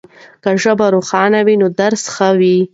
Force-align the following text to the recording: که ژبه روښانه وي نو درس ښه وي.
که 0.43 0.51
ژبه 0.63 0.85
روښانه 0.95 1.39
وي 1.45 1.55
نو 1.61 1.67
درس 1.79 2.03
ښه 2.15 2.29
وي. 2.39 2.57